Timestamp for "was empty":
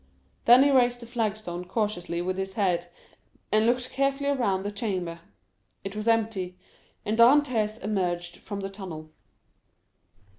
5.95-6.57